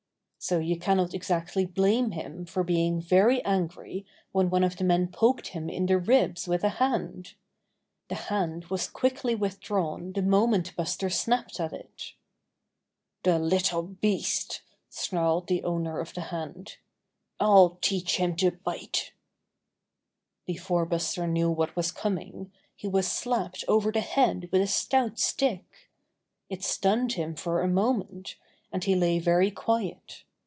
So 0.43 0.57
you 0.57 0.79
cannot 0.79 1.13
exactly 1.13 1.67
blame 1.67 2.13
him 2.13 2.47
for 2.47 2.63
being 2.63 2.99
very 2.99 3.45
angry 3.45 4.07
when 4.31 4.49
one 4.49 4.63
of 4.63 4.75
the 4.75 4.83
men 4.83 5.07
poked 5.09 5.49
him 5.49 5.69
in 5.69 5.85
the 5.85 5.99
ribs 5.99 6.47
with 6.47 6.63
a 6.63 6.69
hand. 6.81 7.35
The 8.09 8.15
hand 8.15 8.65
was 8.65 8.87
quickly 8.87 9.35
withdrawn 9.35 10.13
the 10.13 10.23
moment 10.23 10.75
Buster 10.75 11.11
snapped 11.11 11.59
at 11.59 11.73
it. 11.73 12.13
"The 13.21 13.37
little 13.37 13.83
beast," 13.83 14.63
snarled 14.89 15.45
the 15.45 15.63
owner 15.63 15.99
of 15.99 16.15
the 16.15 16.21
hand. 16.21 16.77
"I'll 17.39 17.77
teach 17.79 18.17
him 18.17 18.35
to 18.37 18.49
bitel" 18.49 19.11
Before 20.47 20.87
Buster 20.87 21.27
knew 21.27 21.51
what 21.51 21.75
was 21.75 21.91
coming, 21.91 22.51
he 22.75 22.87
was 22.87 23.07
slapped 23.07 23.63
over 23.67 23.91
the 23.91 24.01
head 24.01 24.49
with 24.51 24.63
a 24.63 24.67
stout 24.67 25.19
stick. 25.19 25.91
It 26.49 26.63
stunned 26.63 27.13
him 27.13 27.35
for 27.35 27.61
a 27.61 27.67
moment, 27.67 28.37
and 28.71 28.83
he 28.83 28.95
lay 28.95 29.19
very 29.19 29.51
quiet. 29.51 30.23